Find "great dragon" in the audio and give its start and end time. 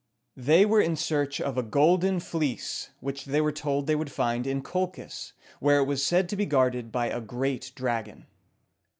7.21-8.25